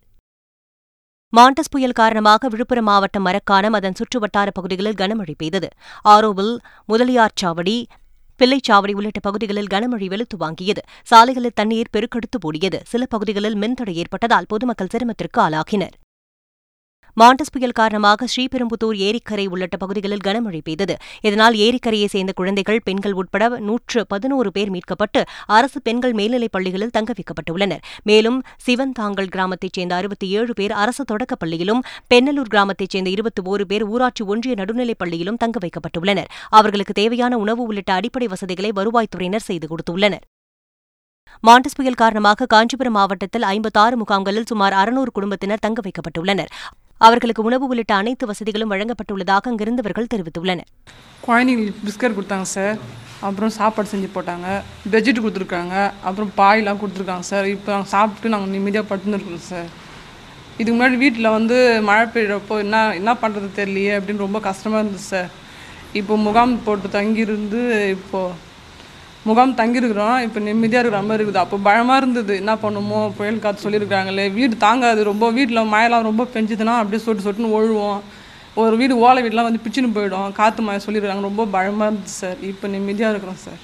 மாண்டஸ் 1.37 1.71
புயல் 1.71 1.93
காரணமாக 1.93 2.49
விழுப்புரம் 2.49 2.85
மாவட்டம் 2.85 3.27
மரக்காணம் 3.27 3.73
அதன் 3.73 3.95
சுற்றுவட்டார 3.99 4.49
பகுதிகளில் 4.53 4.95
கனமழை 4.95 5.35
பெய்தது. 5.39 5.69
ஆரோவில் 6.05 6.59
முதலியார்சாவடி 6.89 7.77
பிள்ளைச்சாவடி 8.39 8.93
உள்ளிட்ட 8.93 9.21
பகுதிகளில் 9.21 9.71
கனமழை 9.75 10.07
வெளுத்து 10.07 10.37
வாங்கியது. 10.37 10.83
சாலைகளில் 11.03 11.55
தண்ணீர் 11.55 11.93
பெருக்கெடுத்து 11.93 12.39
ஓடியது. 12.43 12.81
சில 12.85 13.07
பகுதிகளில் 13.07 13.57
மின்தடை 13.57 13.95
ஏற்பட்டதால் 13.95 14.49
பொதுமக்கள் 14.49 14.93
சிரமத்திற்கு 14.93 15.41
ஆளாகினர். 15.43 15.97
மாண்டஸ் 17.21 17.53
புயல் 17.53 17.73
காரணமாக 17.73 18.27
ஸ்ரீபெரும்புத்தூர் 18.27 18.99
ஏரிக்கரை 19.07 19.49
உள்ளிட்ட 19.49 19.77
பகுதிகளில் 19.77 20.23
கனமழை 20.25 20.61
பெய்தது. 20.65 20.97
இதனால் 21.21 21.55
ஏரிக்கரையை 21.55 22.07
சேர்ந்த 22.07 22.33
குழந்தைகள் 22.33 22.81
பெண்கள் 22.85 23.13
உட்பட 23.13 23.49
நூற்று 23.59 24.07
பதினோரு 24.07 24.53
பேர் 24.53 24.71
மீட்கப்பட்டு 24.71 25.23
அரசு 25.47 25.83
பெண்கள் 25.83 26.13
மேல்நிலைப் 26.13 26.53
பள்ளிகளில் 26.53 26.91
தங்க 26.91 27.13
வைக்கப்பட்டுள்ளனர். 27.13 27.83
மேலும் 28.03 28.43
சிவன்தாங்கல் 28.67 29.27
கிராமத்தைச் 29.27 29.73
சேர்ந்த 29.73 29.95
அறுபத்தி 29.95 30.29
ஏழு 30.29 30.53
பேர் 30.53 30.73
அரசு 30.73 31.05
தொடக்கப் 31.13 31.39
பள்ளியிலும் 31.39 31.83
பெண்ணலூர் 32.15 32.53
கிராமத்தைச் 32.55 32.91
சேர்ந்த 32.91 33.11
இருபத்தி 33.11 33.43
ஓரு 33.43 33.65
பேர் 33.65 33.85
ஊராட்சி 33.85 34.25
ஒன்றிய 34.25 34.55
நடுநிலைப் 34.55 34.99
பள்ளியிலும் 34.99 35.37
தங்க 35.37 35.59
வைக்கப்பட்டுள்ளனர். 35.67 36.31
அவர்களுக்கு 36.49 36.93
தேவையான 36.93 37.37
உணவு 37.37 37.63
உள்ளிட்ட 37.63 37.93
அடிப்படை 37.93 38.29
வசதிகளை 38.29 38.73
வருவாய்த்துறையினர் 38.77 39.49
செய்து 39.51 39.69
கொடுத்துள்ளனர். 39.69 40.25
மாண்டஸ் 41.47 41.77
புயல் 41.77 41.95
காரணமாக 41.95 42.47
காஞ்சிபுரம் 42.47 42.93
மாவட்டத்தில் 42.93 43.43
ஐம்பத்தாறு 43.43 43.97
முகாம்களில் 43.97 44.47
சுமார் 44.47 44.73
அறுநூறு 44.73 45.11
குடும்பத்தினர் 45.13 45.59
தங்க 45.59 45.81
வைக்கப்பட்டுள்ளனர். 45.87 46.51
அவர்களுக்கு 47.01 47.43
உணவு 47.43 47.67
உள்ளிட்ட 47.67 47.95
அனைத்து 47.95 48.27
வசதிகளும் 48.27 48.73
வழங்கப்பட்டுள்ளதாக 48.73 49.51
அங்கிருந்தவர்கள் 49.51 50.11
தெரிவித்துள்ளனர். 50.15 50.69
குழந்தைங்களுக்கு 51.27 51.85
பிஸ்கட் 51.87 52.17
கொடுத்தாங்க 52.19 52.49
சார். 52.57 52.79
அப்புறம் 53.21 53.53
சாப்பாடு 53.59 53.91
செஞ்சு 53.93 54.09
போட்டாங்க. 54.15 54.49
பெட்ஷீட் 54.93 55.23
கொடுத்துருக்காங்க. 55.25 55.93
அப்புறம் 56.09 56.33
பாயெலாம் 56.41 56.81
கொடுத்துருக்காங்க 56.83 57.27
சார். 57.33 57.47
இப்போ 57.55 57.71
நாங்கள் 57.73 57.93
சாப்பிட்டு 57.95 58.33
நாங்கள் 58.35 58.55
நிம்மதியாக 58.55 58.87
படுத்துருக்கோம் 58.91 59.49
சார். 59.53 59.69
இதுக்கு 60.59 60.77
முன்னாடி 60.79 60.97
வீட்டில் 61.05 61.35
வந்து 61.39 61.83
மழை 61.89 62.07
பெய்யறப்போ 62.15 62.59
என்ன 62.65 62.95
என்ன 63.01 63.13
பண்ணுறது 63.23 63.49
தெரியலையே 63.61 63.93
அப்படின்னு 63.99 64.27
ரொம்ப 64.27 64.41
கஷ்டமாக 64.49 64.83
இருந்துச்சு 64.83 65.13
சார். 65.15 65.31
இப்போ 66.01 66.17
முகாம் 66.17 66.63
போட்டு 66.65 66.89
தங்கியிருந்து 66.89 67.61
இப்போது 67.97 68.51
முகாம் 69.29 69.59
தங்கியிருக்கிறோம். 69.59 70.17
இப்போ 70.27 70.39
நிம்மதியாக 70.47 70.83
இருக்கிற 70.83 71.03
மாதிரி 71.09 71.23
இருக்குது. 71.25 71.43
அப்போ 71.45 71.57
பயமாக 71.69 72.01
இருந்தது. 72.03 72.37
என்ன 72.43 72.55
பண்ணுமோ? 72.63 73.01
புயல் 73.19 73.43
காற்று 73.45 73.65
சொல்லியிருக்காங்களே 73.65 74.27
வீடு 74.39 74.55
தாங்காது. 74.67 75.03
ரொம்ப 75.11 75.31
வீட்டில் 75.39 75.71
மழைலாம் 75.75 76.09
ரொம்ப 76.11 76.29
பெஞ்சுதுன்னா 76.37 76.77
அப்படியே 76.83 77.03
சொட்டு 77.05 77.27
சொட்டுன்னு 77.27 77.57
ஒழுவோம். 77.59 78.01
ஒரு 78.63 78.75
வீடு 78.81 78.95
ஓலை 79.07 79.21
வீடெலாம் 79.25 79.49
வந்து 79.49 79.65
பிச்சுன்னு 79.65 79.97
போயிடும். 79.99 80.33
காற்று 80.39 80.63
மழை 80.69 80.81
சொல்லியிருக்காங்க 80.87 81.31
ரொம்ப 81.31 81.45
பயமாக 81.57 81.87
இருந்துச்சு 81.91 82.17
சார். 82.23 82.41
இப்போ 82.53 82.69
நிம்மதியாக 82.77 83.13
இருக்கிறோம் 83.15 83.45
சார். 83.45 83.61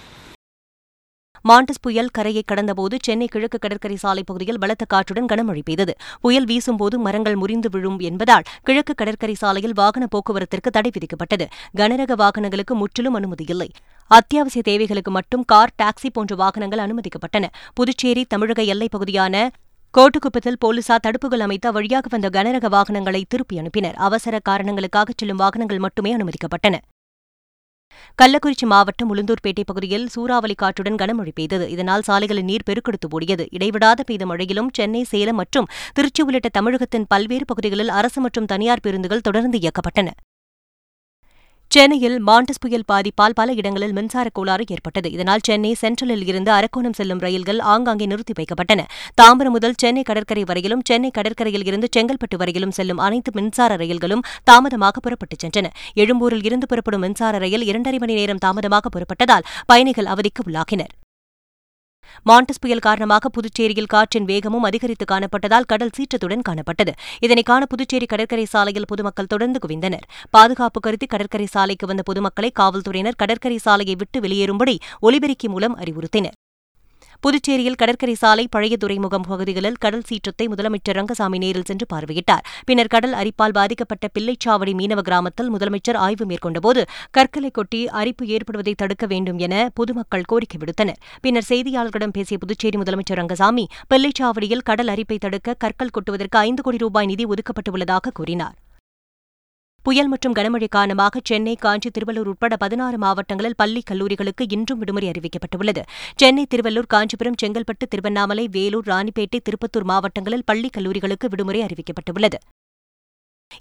மாண்டஸ் 1.48 1.82
புயல் 1.84 2.08
கரையை 2.16 2.40
கடந்தபோது 2.50 2.94
சென்னை 3.06 3.26
கிழக்கு 3.34 3.58
கடற்கரை 3.58 3.96
சாலை 3.96 4.22
பகுதியில் 4.22 4.58
பலத்த 4.62 4.84
காற்றுடன் 4.94 5.28
கனமழை 5.32 5.62
பெய்தது. 5.68 5.92
புயல் 6.20 6.46
வீசும்போது 6.50 6.96
மரங்கள் 6.98 7.36
முறிந்து 7.42 7.68
விழும் 7.74 7.98
என்பதால் 8.08 8.48
கிழக்கு 8.62 8.94
கடற்கரை 8.94 9.36
சாலையில் 9.42 9.76
வாகன 9.80 10.06
போக்குவரத்திற்கு 10.14 10.70
தடை 10.70 10.90
விதிக்கப்பட்டது. 10.96 11.46
கனரக 11.80 12.14
வாகனங்களுக்கு 12.22 12.74
முற்றிலும் 12.74 13.18
அனுமதி 13.20 13.46
இல்லை. 13.48 13.70
அத்தியாவசிய 14.08 14.62
தேவைகளுக்கு 14.62 15.10
மட்டும் 15.10 15.44
கார் 15.44 15.72
டாக்ஸி 15.82 16.08
போன்ற 16.12 16.34
வாகனங்கள் 16.34 16.78
அனுமதிக்கப்பட்டன. 16.78 17.46
புதுச்சேரி 17.74 18.24
தமிழக 18.24 18.62
எல்லைப் 18.62 18.90
பகுதியான 18.90 19.50
கோட்டுக்குப்பத்தில் 19.98 20.56
போலீசார் 20.58 21.00
தடுப்புகள் 21.06 21.38
அமைத்து 21.38 21.72
வழியாக 21.72 22.06
வந்த 22.10 22.42
கனரக 22.42 22.68
வாகனங்களை 22.68 23.24
திருப்பி 23.28 23.58
அனுப்பினர். 23.58 23.94
அவசர 23.94 24.38
காரணங்களுக்காக 24.38 25.12
செல்லும் 25.16 25.36
வாகனங்கள் 25.36 25.78
மட்டுமே 25.78 26.16
அனுமதிக்கப்பட்டன. 26.16 26.76
கள்ளக்குறிச்சி 28.22 28.66
மாவட்டம் 28.66 29.14
உளுந்தூர்பேட்டை 29.14 29.62
பகுதியில் 29.66 30.08
சூறாவளி 30.08 30.54
காற்றுடன் 30.54 30.94
கனமழை 30.94 31.30
பெய்தது. 31.34 31.70
இதனால் 31.70 32.02
சாலைகளில் 32.02 32.44
நீர் 32.44 32.66
பெருக்கெடுத்து 32.70 33.20
ஓடியது. 33.20 33.46
இடைவிடாத 33.50 34.02
பெய்த 34.02 34.26
மழையிலும் 34.26 34.68
சென்னை 34.72 35.02
சேலம் 35.02 35.36
மற்றும் 35.36 35.66
திருச்சி 35.92 36.22
உள்ளிட்ட 36.22 36.48
தமிழகத்தின் 36.48 37.06
பல்வேறு 37.08 37.44
பகுதிகளில் 37.44 37.88
அரசு 37.88 38.20
மற்றும் 38.20 38.46
தனியார் 38.46 38.80
பேருந்துகள் 38.80 39.20
தொடர்ந்து 39.20 39.58
இயக்கப்பட்டன. 39.58 40.08
சென்னையில் 41.74 42.26
மாண்டஸ் 42.26 42.60
புயல் 42.60 42.84
பாதிப்பால் 42.92 43.34
பல 43.34 43.52
இடங்களில் 43.52 43.92
மின்சார 43.92 44.28
கோளாறு 44.32 44.64
ஏற்பட்டது. 44.68 45.08
இதனால் 45.12 45.42
சென்னை 45.42 45.76
சென்ட்ரலில் 45.80 46.26
இருந்து 46.26 46.50
அரக்கோணம் 46.52 46.94
செல்லும் 46.98 47.18
ரயில்கள் 47.18 47.58
ஆங்காங்கே 47.72 48.06
நிறுத்தி 48.06 48.34
வைக்கப்பட்டன. 48.38 48.84
தாம்பரம் 49.22 49.54
முதல் 49.56 49.76
சென்னை 49.76 50.02
கடற்கரை 50.02 50.44
வரையிலும் 50.44 50.84
சென்னை 50.84 51.10
கடற்கரையில் 51.10 51.66
இருந்து 51.66 51.88
செங்கல்பட்டு 51.96 52.36
வரையிலும் 52.36 52.70
செல்லும் 52.70 52.98
அனைத்து 52.98 53.32
மின்சார 53.34 53.76
ரயில்களும் 53.76 54.24
தாமதமாக 54.44 55.00
புறப்பட்டுச் 55.00 55.44
சென்றன. 55.44 55.66
எழும்பூரில் 55.94 56.44
இருந்து 56.44 56.66
புறப்படும் 56.66 57.00
மின்சார 57.00 57.38
ரயில் 57.38 57.62
இரண்டரை 57.62 57.98
மணி 57.98 58.14
நேரம் 58.14 58.38
தாமதமாக 58.38 58.88
புறப்பட்டதால் 58.88 59.46
பயணிகள் 59.66 60.04
அவதிக்கு 60.04 60.44
உள்ளாகினர். 60.46 60.94
மாண்டஸ் 62.28 62.60
புயல் 62.60 62.78
காரணமாக 62.78 63.28
புதுச்சேரியில் 63.28 63.90
காற்றின் 63.94 64.24
வேகமும் 64.24 64.62
அதிகரித்து 64.62 65.04
காணப்பட்டதால் 65.12 65.66
கடல் 65.66 65.94
சீற்றத்துடன் 65.98 66.46
காணப்பட்டது. 66.48 66.92
இதனை 67.20 67.42
காண 67.42 67.66
புதுச்சேரி 67.66 68.06
கடற்கரை 68.06 68.44
சாலையில் 68.44 68.88
பொதுமக்கள் 68.88 69.26
தொடர்ந்து 69.26 69.60
குவிந்தனர். 69.68 70.04
பாதுகாப்பு 70.30 70.80
கருதி 70.80 71.06
கடற்கரை 71.06 71.46
சாலைக்கு 71.46 71.86
வந்த 71.86 72.02
பொதுமக்களை 72.02 72.50
காவல்துறையினர் 72.52 73.16
கடற்கரை 73.16 73.58
சாலையை 73.58 73.94
விட்டு 73.94 74.20
வெளியேறும்படி 74.20 74.76
ஒலிபெருக்கி 75.00 75.48
மூலம் 75.48 75.76
அறிவுறுத்தினர். 75.76 76.36
புதுச்சேரியில் 77.24 77.74
கடற்கரை 77.74 78.14
சாலை 78.14 78.48
பழைய 78.48 78.76
துறைமுகம் 78.76 79.24
பகுதிகளில் 79.28 79.78
கடல் 79.78 80.04
சீற்றத்தை 80.08 80.48
முதலமைச்சர் 80.48 80.96
ரங்கசாமி 80.98 81.38
நேரில் 81.38 81.64
சென்று 81.64 81.86
பார்வையிட்டார். 81.92 82.44
பின்னர் 82.64 82.86
கடல் 82.86 83.12
அரிப்பால் 83.12 83.54
பாதிக்கப்பட்ட 83.56 84.08
பிள்ளைச்சாவடி 84.18 84.72
மீனவ 84.80 85.00
கிராமத்தில் 85.00 85.50
முதலமைச்சர் 85.54 85.98
ஆய்வு 86.04 86.26
மேற்கொண்டபோது 86.26 86.84
கற்களை 87.10 87.50
கொட்டி 87.50 87.88
அரிப்பு 87.88 88.26
ஏற்படுவதை 88.26 88.74
தடுக்க 88.76 89.06
வேண்டும் 89.06 89.38
என 89.38 89.70
பொதுமக்கள் 89.74 90.24
கோரிக்கை 90.26 90.60
விடுத்தனர். 90.62 91.02
பின்னர் 91.20 91.48
செய்தியாளர்களிடம் 91.48 92.14
பேசிய 92.20 92.38
புதுச்சேரி 92.38 92.78
முதலமைச்சர் 92.78 93.20
ரங்கசாமி 93.22 93.66
பிள்ளைச்சாவடியில் 93.94 94.66
கடல் 94.70 94.86
அரிப்பை 94.86 95.18
தடுக்க 95.18 95.58
கற்கள் 95.58 95.94
கொட்டுவதற்கு 95.98 96.38
ஐந்து 96.38 96.62
கோடி 96.62 96.76
ரூபாய் 96.78 97.06
நிதி 97.06 97.26
ஒதுக்கப்பட்டுள்ளதாக 97.26 98.14
கூறினார். 98.14 98.56
புயல் 99.88 100.10
மற்றும் 100.12 100.34
கனமழை 100.36 100.66
காரணமாக 100.68 101.20
சென்னை 101.28 101.52
காஞ்சி 101.56 101.90
திருவள்ளூர் 101.90 102.28
உட்பட 102.32 102.54
பதினாறு 102.62 102.96
மாவட்டங்களில் 102.98 103.56
பள்ளி 103.56 103.82
கல்லூரிகளுக்கு 103.90 104.44
இன்றும் 104.56 104.78
விடுமுறை 104.78 105.06
அறிவிக்கப்பட்டுள்ளது. 105.12 105.82
சென்னை 106.20 106.44
திருவள்ளூர் 106.54 106.88
காஞ்சிபுரம் 106.94 107.38
செங்கல்பட்டு 107.42 107.86
திருவண்ணாமலை 107.92 108.44
வேலூர் 108.56 108.86
ராணிப்பேட்டை 108.86 109.40
திருப்பத்தூர் 109.46 109.86
மாவட்டங்களில் 109.92 110.44
பள்ளி 110.44 110.70
கல்லூரிகளுக்கு 110.76 111.26
விடுமுறை 111.28 111.62
அறிவிக்கப்பட்டுள்ளது. 111.68 112.38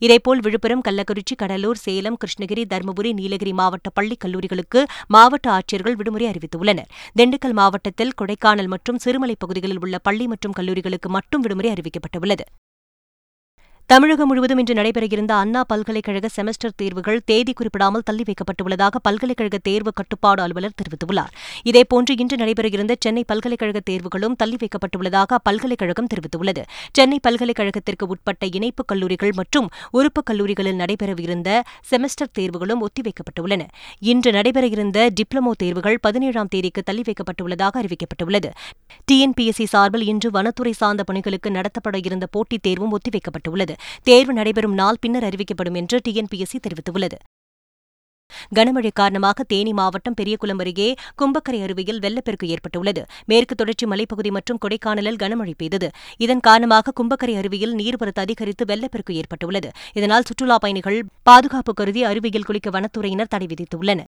இதேபோல் 0.02 0.40
விழுப்புரம் 0.40 0.84
கள்ளக்குறிச்சி 0.88 1.36
கடலூர் 1.38 1.82
சேலம் 1.86 2.18
கிருஷ்ணகிரி 2.22 2.66
தருமபுரி 2.74 3.14
நீலகிரி 3.14 3.54
மாவட்ட 3.54 3.90
பள்ளிக் 3.90 4.24
கல்லூரிகளுக்கு 4.26 4.84
மாவட்ட 5.08 5.48
ஆட்சியர்கள் 5.52 5.96
விடுமுறை 5.96 6.28
அறிவித்துள்ளனர். 6.32 6.90
திண்டுக்கல் 7.20 7.58
மாவட்டத்தில் 7.62 8.16
கொடைக்கானல் 8.22 8.72
மற்றும் 8.76 8.98
சிறுமலை 8.98 9.36
பகுதிகளில் 9.40 9.80
உள்ள 9.80 9.98
பள்ளி 9.98 10.28
மற்றும் 10.28 10.58
கல்லூரிகளுக்கு 10.60 11.10
மட்டும் 11.18 11.42
விடுமுறை 11.42 11.72
அறிவிக்கப்பட்டுள்ளது. 11.72 12.48
தமிழகம் 13.92 14.28
முழுவதும் 14.28 14.60
இன்று 14.62 14.74
நடைபெறவிருந்த 14.78 15.34
அண்ணா 15.42 15.64
பல்கலைக்கழக 15.64 16.30
செமஸ்டர் 16.36 16.74
தேர்வுகள் 16.76 17.20
தேதி 17.30 17.52
குறிப்பிடாமல் 17.54 18.04
தள்ளி 18.08 18.24
வைக்கப்பட்டுள்ளதாக 18.30 19.00
பல்கலைக்கழக 19.06 19.58
தேர்வு 19.68 19.92
கட்டுப்பாடு 20.00 20.42
அலுவலர் 20.46 20.74
தெரிவித்துள்ளார். 20.80 21.32
இதேபோன்று 21.70 22.14
இன்று 22.24 22.38
நடைபெறவிருந்த 22.38 22.96
சென்னை 23.04 23.24
பல்கலைக்கழக 23.28 23.82
தேர்வுகளும் 23.90 24.36
தள்ளி 24.42 24.58
வைக்கப்பட்டுள்ளதாக 24.64 25.38
அப்பல்கலைக்கழகம் 25.38 26.10
தெரிவித்துள்ளது. 26.14 26.64
சென்னை 26.92 27.20
பல்கலைக்கழகத்திற்கு 27.28 28.08
உட்பட்ட 28.16 28.50
இணைப்பு 28.60 28.86
கல்லூரிகள் 28.86 29.34
மற்றும் 29.40 29.70
உறுப்பு 30.00 30.24
கல்லூரிகளில் 30.24 30.78
நடைபெறவிருந்த 30.82 31.62
செமஸ்டர் 31.92 32.34
தேர்வுகளும் 32.40 32.84
ஒத்திவைக்கப்பட்டுள்ளன 32.88 33.70
இன்று 34.12 34.32
நடைபெறவிருந்த 34.32 35.08
டிப்ளமோ 35.22 35.56
தேர்வுகள் 35.64 35.98
பதினேழாம் 36.02 36.52
தேதிக்கு 36.56 36.84
தள்ளி 36.84 37.06
வைக்கப்பட்டுள்ளதாக 37.10 37.84
அறிவிக்கப்பட்டுள்ளது. 37.84 38.52
டிஎன்பிஎஸ்சி 39.12 39.70
சார்பில் 39.76 40.08
இன்று 40.12 40.32
வனத்துறை 40.32 40.76
சார்ந்த 40.84 41.04
பணிகளுக்கு 41.04 41.56
நடத்தப்பட 41.58 41.98
இருந்த 42.06 42.28
போட்டித் 42.28 42.66
தேர்வும் 42.68 42.96
ஒத்திவைக்கப்பட்டுள்ளது 43.00 43.76
தேர்வு 44.04 44.34
நடைபெறும் 44.34 44.74
நாள் 44.74 45.02
பின்னர் 45.02 45.24
அறிவிக்கப்படும் 45.24 45.76
என்று 45.76 46.02
டிஎன்பிஎஸ்சி 46.10 46.60
தெரிவித்துள்ளது. 46.68 47.20
கனமழை 48.56 48.90
காரணமாக 48.94 49.44
தேனி 49.44 49.74
மாவட்டம் 49.74 50.14
பெரியகுளம் 50.14 50.60
அருகே 50.60 50.94
கும்பக்கரை 51.22 51.60
அருவியில் 51.62 52.00
வெள்ளப்பெருக்கு 52.00 52.48
ஏற்பட்டுள்ளது. 52.48 53.06
மேற்கு 53.26 53.56
தொடர்ச்சி 53.56 53.86
மலைப்பகுதி 53.86 54.32
மற்றும் 54.32 54.58
கொடைக்கானலில் 54.66 55.20
கனமழை 55.24 55.54
பெய்தது. 55.58 55.90
இதன் 56.18 56.40
காரணமாக 56.40 56.94
கும்பக்கரை 57.00 57.36
அருவியில் 57.38 57.76
நீர்வரத்து 57.76 58.24
அதிகரித்து 58.26 58.66
வெள்ளப்பெருக்கு 58.66 59.16
ஏற்பட்டுள்ளது. 59.16 59.72
இதனால் 59.94 60.24
சுற்றுலாப் 60.24 60.62
பயணிகள் 60.62 61.00
பாதுகாப்பு 61.24 61.74
கருதி 61.74 62.04
அருவியில் 62.04 62.44
குளிக்க 62.44 62.70
வனத்துறையினர் 62.70 63.28
தடை 63.28 63.48
விதித்துள்ளனர். 63.48 64.12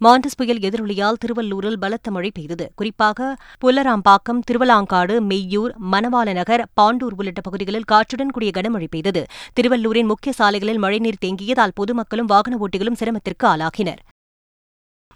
மாண்டஸ் 0.00 0.36
புயல் 0.36 0.58
எதிரொலியால் 0.58 1.18
திருவள்ளூரில் 1.24 1.78
பலத்த 1.80 2.10
மழை 2.10 2.30
பெய்தது. 2.34 2.72
குறிப்பாக 2.74 3.36
புல்லராம்பாக்கம் 3.64 4.40
திருவலாங்காடு 4.50 5.20
மெய்யூர் 5.20 5.74
மணவாள 5.92 6.32
நகர் 6.32 6.64
பாண்டூர் 6.80 7.16
உள்ளிட்ட 7.16 7.40
பகுதிகளில் 7.40 7.84
காற்றுடன் 7.84 8.30
கூடிய 8.30 8.52
கனமழை 8.56 8.86
பெய்தது. 8.90 9.24
திருவள்ளூரின் 9.60 10.06
முக்கிய 10.06 10.34
சாலைகளில் 10.34 10.78
மழைநீர் 10.78 11.22
தேங்கியதால் 11.24 11.74
பொதுமக்களும் 11.74 12.26
வாகன 12.26 12.56
ஓட்டிகளும் 12.56 12.98
சிரமத்திற்கு 13.00 13.48
ஆளாகினர். 13.48 14.02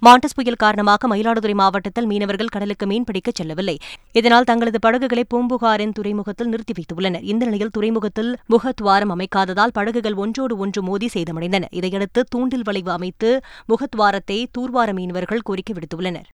மாண்டஸ் 0.06 0.34
புயல் 0.34 0.58
காரணமாக 0.58 1.08
மயிலாடுதுறை 1.08 1.54
மாவட்டத்தில் 1.54 2.06
மீனவர்கள் 2.06 2.52
கடலுக்கு 2.54 2.86
மீன்பிடிக்கச் 2.86 3.38
செல்லவில்லை. 3.38 3.76
இதனால் 4.12 4.44
தங்களது 4.44 4.78
படகுகளை 4.78 5.24
பூம்புகாரின் 5.34 5.92
துறைமுகத்தில் 5.92 6.48
நிறுத்தி 6.48 6.74
வைத்துள்ளனர். 6.78 7.22
இந்த 7.22 7.44
நிலையில் 7.44 7.70
துறைமுகத்தில் 7.70 8.36
முகத்வாரம் 8.48 9.14
அமைக்காததால் 9.16 9.74
படகுகள் 9.78 10.14
ஒன்றோடு 10.14 10.56
ஒன்று 10.56 10.82
மோதி 10.82 11.08
சேதமடைந்தன. 11.14 11.64
இதையடுத்து 11.70 12.24
தூண்டில் 12.28 12.62
வளைவு 12.62 12.90
அமைத்து 12.90 13.42
முகத்வாரத்தை 13.68 14.46
தூர்வார 14.52 14.92
மீனவர்கள் 14.92 15.40
கோரிக்கை 15.42 15.76
விடுத்துள்ளனர். 15.76 16.28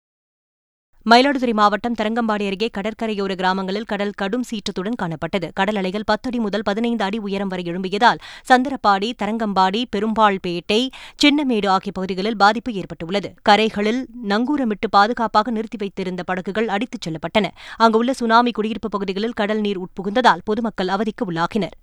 மயிலாடுதுறை 1.08 1.52
மாவட்டம் 1.52 1.94
தரங்கம்பாடி 2.02 2.46
அருகே 2.46 2.70
கடற்கரையோர 2.76 3.34
கிராமங்களில் 3.34 3.84
கடல் 3.84 4.10
கடும் 4.10 4.44
சீற்றத்துடன் 4.50 4.98
காணப்பட்டது. 5.02 5.50
கடல் 5.54 5.76
அலைகள் 5.76 6.04
பத்தடி 6.04 6.38
முதல் 6.38 6.62
பதினைந்து 6.62 7.04
அடி 7.04 7.18
உயரம் 7.18 7.48
வரை 7.48 7.64
எழும்பியதால் 7.64 8.20
சந்திரப்பாடி 8.48 9.12
தரங்கம்பாடி 9.22 9.84
பெரும்பாள்பேட்டை 9.96 10.88
சின்னமேடு 11.22 11.68
ஆகிய 11.68 11.92
பகுதிகளில் 11.92 12.36
பாதிப்பு 12.36 12.72
ஏற்பட்டுள்ளது. 12.72 13.34
கரைகளில் 13.48 14.06
நங்கூரமிட்டு 14.28 14.88
பாதுகாப்பாக 14.90 15.50
நிறுத்தி 15.50 15.78
வைத்திருந்த 15.78 16.22
படகுகள் 16.22 16.68
அடித்துச் 16.68 17.08
செல்லப்பட்டன. 17.08 17.48
அங்குள்ள 17.76 18.12
சுனாமி 18.12 18.50
குடியிருப்பு 18.50 18.88
பகுதிகளில் 18.88 19.32
கடல் 19.32 19.60
நீர் 19.60 19.80
உட்புகுந்ததால் 19.80 20.44
பொதுமக்கள் 20.44 20.88
அவதிக்கு 20.88 21.32
உள்ளாகினர். 21.32 21.76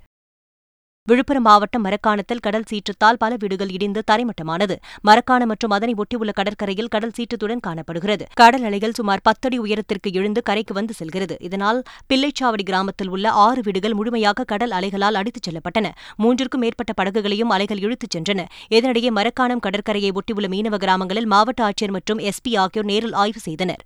விழுப்புரம் 1.10 1.46
மாவட்டம் 1.48 1.84
மரக்காணத்தில் 1.86 2.42
கடல் 2.46 2.66
சீற்றத்தால் 2.70 3.20
பல 3.20 3.36
வீடுகள் 3.36 3.70
இடிந்து 3.70 4.02
தரைமட்டமானது. 4.12 4.76
மரக்காணம் 5.08 5.50
மற்றும் 5.52 5.74
அதனை 5.76 5.94
ஒட்டியுள்ள 5.94 6.32
கடற்கரையில் 6.40 6.90
கடல் 6.96 7.14
சீற்றத்துடன் 7.18 7.64
காணப்படுகிறது. 7.68 8.26
கடல் 8.34 8.64
அலைகள் 8.64 8.92
சுமார் 8.92 9.24
பத்தடி 9.24 9.58
உயரத்திற்கு 9.58 10.12
எழுந்து 10.12 10.44
கரைக்கு 10.44 10.74
வந்து 10.74 10.94
செல்கிறது. 10.94 11.38
இதனால் 11.40 11.84
பிள்ளைச்சாவடி 12.10 12.64
கிராமத்தில் 12.64 13.08
உள்ள 13.08 13.32
ஆறு 13.32 13.62
வீடுகள் 13.62 13.94
முழுமையாக 13.94 14.44
கடல் 14.44 14.72
அலைகளால் 14.72 15.20
அடித்துச் 15.22 15.48
செல்லப்பட்டன. 15.50 15.90
மூன்றிற்கும் 16.24 16.64
மேற்பட்ட 16.66 16.94
படகுகளையும் 17.02 17.54
அலைகள் 17.58 17.78
இழுத்துச் 17.78 18.16
சென்றன. 18.18 18.48
இதனிடையே 18.70 19.12
மரக்காணம் 19.20 19.66
கடற்கரையை 19.68 20.12
ஒட்டியுள்ள 20.12 20.50
மீனவ 20.56 20.78
கிராமங்களில் 20.78 21.26
மாவட்ட 21.26 21.70
ஆட்சியர் 21.70 21.98
மற்றும் 21.98 22.20
எஸ்பி 22.20 22.54
ஆகியோர் 22.58 22.90
நேரில் 22.94 23.14
ஆய்வு 23.14 23.40
செய்தனர். 23.40 23.84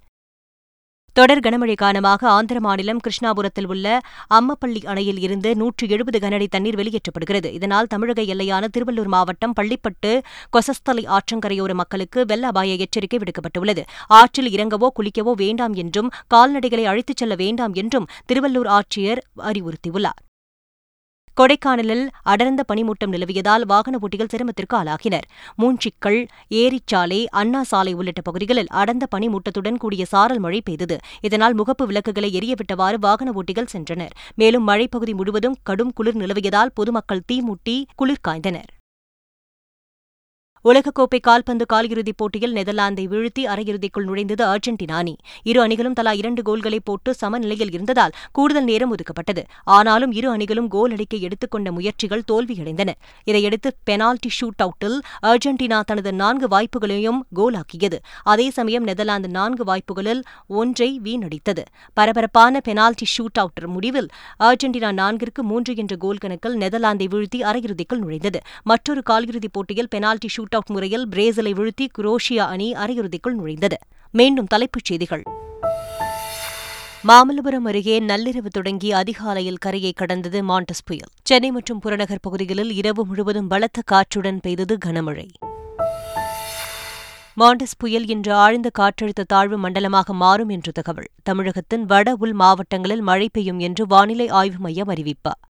தொடர் 1.14 1.40
கனமழை 1.40 1.74
காரணமாக 1.76 2.30
ஆந்திர 2.30 2.60
மாநிலம் 2.60 3.00
கிருஷ்ணாபுரத்தில் 3.00 3.66
உள்ள 3.66 4.00
அம்மப்பள்ளி 4.34 4.86
அணையில் 4.86 5.20
இருந்து 5.20 5.56
நூற்று 5.56 5.88
எழுபது 5.88 6.20
கனஅடி 6.20 6.48
தண்ணீர் 6.50 6.76
வெளியேற்றப்படுகிறது. 6.76 7.46
இதனால் 7.46 7.88
தமிழக 7.88 8.22
எல்லையான 8.22 8.68
திருவள்ளூர் 8.78 9.12
மாவட்டம் 9.16 9.54
பள்ளிப்பட்டு 9.60 10.22
கொசஸ்தலை 10.54 11.06
ஆற்றங்கரையோர 11.08 11.74
மக்களுக்கு 11.74 12.26
வெள்ள 12.26 12.48
அபாய 12.48 12.74
எச்சரிக்கை 12.76 13.20
விடுக்கப்பட்டுள்ளது. 13.20 13.84
ஆற்றில் 14.08 14.52
இறங்கவோ 14.52 14.88
குளிக்கவோ 15.00 15.32
வேண்டாம் 15.36 15.74
என்றும் 15.74 16.12
கால்நடைகளை 16.34 16.84
அழைத்துச் 16.84 17.18
செல்ல 17.18 17.36
வேண்டாம் 17.36 17.74
என்றும் 17.74 18.10
திருவள்ளூர் 18.34 18.80
ஆட்சியர் 18.80 19.22
அறிவுறுத்தியுள்ளார். 19.38 20.20
கொடைக்கானலில் 21.42 22.10
அடர்ந்த 22.24 22.64
பனிமூட்டம் 22.74 23.14
நிலவியதால் 23.14 23.64
வாகன 23.66 23.98
ஓட்டிகள் 24.02 24.30
சிரமத்திற்கு 24.30 24.76
ஆளாகினர். 24.78 25.26
மூஞ்சிக்கல் 25.62 26.28
ஏரிச்சாலை 26.50 27.26
அண்ணா 27.26 27.64
சாலை 27.64 27.94
உள்ளிட்ட 27.94 28.22
பகுதிகளில் 28.22 28.68
அடர்ந்த 28.68 29.08
பனிமூட்டத்துடன் 29.16 29.78
கூடிய 29.78 30.06
சாரல் 30.06 30.40
மழை 30.40 30.62
பெய்தது. 30.62 30.98
இதனால் 31.22 31.56
முகப்பு 31.56 31.86
விளக்குகளை 31.86 32.30
எரியவிட்டவாறு 32.40 33.00
வாகன 33.00 33.32
ஓட்டிகள் 33.32 33.72
சென்றனர். 33.74 34.14
மேலும் 34.36 34.68
மழைப்பகுதி 34.68 35.14
முழுவதும் 35.14 35.58
கடும் 35.64 35.94
குளிர் 35.94 36.18
நிலவியதால் 36.18 36.76
பொதுமக்கள் 36.76 37.26
தீமூட்டி 37.32 37.84
குளிர் 37.96 38.24
காய்ந்தனர். 38.28 38.70
உலகக்கோப்பை 40.64 41.20
கால்பந்து 41.22 41.66
காலிறுதிப் 41.74 42.18
போட்டியில் 42.18 42.54
நெதர்லாந்தை 42.54 43.04
வீழ்த்தி 43.08 43.40
அரையிறுதிக்குள் 43.40 44.06
நுழைந்தது 44.06 44.44
அர்ஜென்டினா 44.44 44.92
அணி. 44.92 45.16
இரு 45.44 45.62
அணிகளும் 45.62 45.94
தலா 45.94 46.12
இரண்டு 46.12 46.42
கோல்களை 46.42 46.80
போட்டு 46.84 47.14
சமநிலையில் 47.14 47.72
இருந்ததால் 47.72 48.12
கூடுதல் 48.32 48.64
நேரம் 48.64 48.96
ஒதுக்கப்பட்டது. 48.96 49.44
ஆனாலும் 49.64 50.12
இரு 50.12 50.30
அணிகளும் 50.30 50.68
கோல் 50.68 50.92
அடிக்க 50.92 51.18
எடுத்துக்கொண்ட 51.18 51.72
முயற்சிகள் 51.72 52.24
தோல்வியடைந்தன. 52.32 52.90
இதையடுத்து 53.24 53.76
பெனால்டி 53.84 54.30
ஷூட் 54.42 54.64
அவுட்டில் 54.64 55.00
அர்ஜென்டினா 55.22 55.80
தனது 55.86 56.14
நான்கு 56.14 56.48
வாய்ப்புகளையும் 56.48 57.20
கோலாக்கியது. 57.36 58.00
அதே 58.24 58.50
சமயம் 58.50 58.84
நெதர்லாந்து 58.84 59.30
நான்கு 59.30 59.64
வாய்ப்புகளில் 59.64 60.22
ஒன்றை 60.48 61.02
வீணடித்தது. 61.04 61.66
பரபரப்பான 61.94 62.60
பெனால்டி 62.60 63.06
ஷூட் 63.18 63.42
அவுட் 63.44 63.66
முடிவில் 63.66 64.10
அர்ஜென்டினா 64.44 64.92
நான்கிற்கு 64.92 65.44
மூன்று 65.44 65.76
என்ற 65.76 65.96
கோல் 65.96 66.18
கணக்கில் 66.18 66.58
நெதர்லாந்தை 66.58 67.08
வீழ்த்தி 67.08 67.42
அரையிறுதிக்குள் 67.42 68.02
நுழைந்தது. 68.06 68.40
மற்றொரு 68.64 69.04
காலிறுதிப் 69.10 69.54
போட்டியில் 69.54 69.88
பெனால்டி 69.88 70.28
ஷூட் 70.38 70.50
ஷூட் 70.52 70.60
அவுட் 70.60 70.74
முறையில் 70.76 71.04
பிரேசிலை 71.10 71.52
வீழ்த்தி 71.60 71.86
குரோஷியா 71.98 72.46
அணி 72.54 72.66
அரையிறுதிக்குள் 72.74 73.36
நுழைந்தது. 73.40 73.78
மீண்டும் 74.12 74.48
தலைப்புச் 74.48 74.86
செய்திகள். 74.86 75.24
மாமல்லபுரம் 77.08 77.68
அருகே 77.72 78.00
நள்ளிரவு 78.00 78.50
தொடங்கி 78.52 78.92
அதிகாலையில் 78.92 79.58
கரையை 79.58 79.92
கடந்தது 79.92 80.40
மாண்டஸ் 80.50 80.84
புயல். 80.86 81.12
சென்னை 81.24 81.52
மற்றும் 81.52 81.80
புறநகர் 81.80 82.22
பகுதிகளில் 82.22 82.74
இரவு 82.74 83.06
முழுவதும் 83.06 83.48
பலத்த 83.48 83.82
காற்றுடன் 83.86 84.40
பெய்தது 84.40 84.78
கனமழை. 84.86 85.28
மாண்டஸ் 87.40 87.78
புயல் 87.78 88.08
இன்று 88.08 88.34
ஆழ்ந்த 88.34 88.72
காற்றழுத்த 88.80 89.26
தாழ்வு 89.28 89.58
மண்டலமாக 89.58 90.14
மாறும் 90.14 90.50
என்று 90.50 90.72
தகவல். 90.72 91.10
தமிழகத்தின் 91.24 91.86
வட 91.86 92.16
உள் 92.20 92.34
மாவட்டங்களில் 92.34 93.02
மழை 93.02 93.30
பெய்யும் 93.34 93.60
என்று 93.60 93.86
வானிலை 93.88 94.28
ஆய்வு 94.28 94.60
மையம் 94.60 94.90
அறிவிப்பார் 94.90 95.42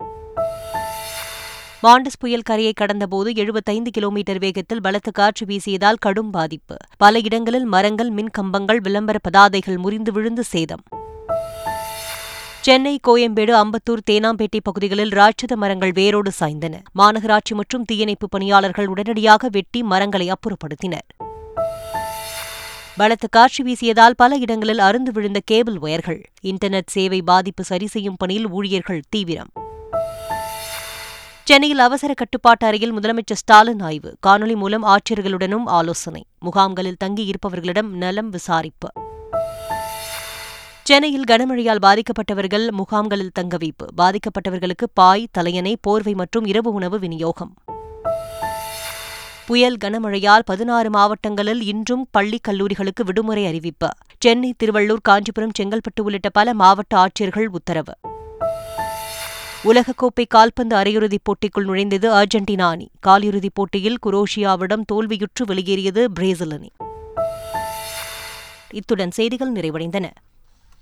மாண்டஸ் 1.83 2.17
புயல் 2.19 2.41
கரையை 2.41 2.73
கடந்தபோது 2.81 3.35
எழுபத்தைந்து 3.35 3.91
கிலோமீட்டர் 3.91 4.39
வேகத்தில் 4.39 4.81
பலத்த 4.81 5.11
காற்று 5.11 5.45
வீசியதால் 5.45 5.99
கடும் 5.99 6.29
பாதிப்பு. 6.29 6.75
பல 6.97 7.19
இடங்களில் 7.19 7.65
மரங்கள் 7.65 8.09
மின் 8.09 8.29
கம்பங்கள் 8.29 8.79
விளம்பர 8.79 9.19
பதாதைகள் 9.29 9.77
முறிந்து 9.77 10.11
விழுந்து 10.11 10.43
சேதம். 10.43 10.83
சென்னை 12.61 12.99
கோயம்பேடு 13.07 13.53
அம்பத்தூர் 13.53 14.03
தேனாம்பேட்டை 14.11 14.59
பகுதிகளில் 14.63 15.09
ராட்சத 15.09 15.55
மரங்கள் 15.55 15.91
வேரோடு 15.91 16.31
சாய்ந்தன. 16.39 16.81
மாநகராட்சி 16.99 17.53
மற்றும் 17.53 17.85
தீயணைப்பு 17.85 18.29
பணியாளர்கள் 18.29 18.87
உடனடியாக 18.87 19.49
வெட்டி 19.51 19.83
மரங்களை 19.83 20.31
அப்புறப்படுத்தினர். 20.31 21.07
பலத்த 22.97 23.27
காற்று 23.29 23.63
வீசியதால் 23.63 24.19
பல 24.21 24.35
இடங்களில் 24.35 24.79
அருந்து 24.79 25.11
விழுந்த 25.11 25.41
கேபிள் 25.45 25.79
ஒயர்கள். 25.79 26.21
இன்டர்நெட் 26.43 26.93
சேவை 26.97 27.21
பாதிப்பு 27.21 27.63
சரி 27.63 27.87
செய்யும் 27.87 28.15
பணியில் 28.17 28.49
ஊழியர்கள் 28.49 29.01
தீவிரம். 29.09 29.51
சென்னையில் 31.51 31.79
அவசர 31.79 32.13
கட்டுப்பாட்டு 32.13 32.65
அறையில் 32.65 32.93
முதலமைச்சர் 32.93 33.41
ஸ்டாலின் 33.41 33.79
ஆய்வு. 33.79 34.17
காணொலி 34.27 34.55
மூலம் 34.55 34.83
ஆட்சியர்களுடனும் 34.83 35.63
ஆலோசனை. 35.65 36.25
முகாம்களில் 36.39 36.95
தங்கியிருப்பவர்களிடம் 37.03 37.89
நலம் 37.89 38.29
விசாரிப்பு. 38.29 38.87
சென்னையில் 40.83 41.23
கனமழையால் 41.31 41.81
பாதிக்கப்பட்டவர்கள் 41.81 42.71
முகாம்களில் 42.71 43.31
தங்க 43.33 43.57
வைப்பு. 43.59 43.87
பாதிக்கப்பட்டவர்களுக்கு 43.97 44.87
பாய் 44.93 45.27
தலையணை 45.31 45.77
போர்வை 45.81 46.13
மற்றும் 46.13 46.45
இரவு 46.45 46.73
உணவு 46.73 46.99
விநியோகம். 46.99 47.53
புயல் 49.45 49.77
கனமழையால் 49.85 50.45
பதினாறு 50.45 50.89
மாவட்டங்களில் 50.89 51.61
இன்றும் 51.61 52.07
பள்ளி 52.11 52.39
கல்லூரிகளுக்கு 52.47 53.05
விடுமுறை 53.05 53.45
அறிவிப்பு. 53.45 53.89
சென்னை 54.19 54.53
திருவள்ளூர் 54.63 55.01
காஞ்சிபுரம் 55.01 55.51
செங்கல்பட்டு 55.59 56.01
உள்ளிட்ட 56.03 56.29
பல 56.29 56.53
மாவட்ட 56.53 56.97
ஆட்சியர்கள் 56.97 57.45
உத்தரவு. 57.45 57.93
உலகக்கோப்பை 59.65 60.25
கால்பந்து 60.27 60.75
அரையிறுதிப் 60.75 61.23
போட்டிக்குள் 61.23 61.65
நுழைந்தது 61.65 62.07
அர்ஜென்டினா 62.11 62.61
அணி. 62.61 62.89
காலிறுதிப் 63.07 63.53
போட்டியில் 63.53 63.97
குரோஷியாவிடம் 64.05 64.81
தோல்வியுற்று 64.93 65.45
வெளியேறியது 65.45 66.11
பிரேசில் 66.11 66.51
அணி. 66.51 66.71
இத்துடன் 68.71 69.11
செய்திகள் 69.11 69.51
நிறைவடைந்தன. 69.51 70.05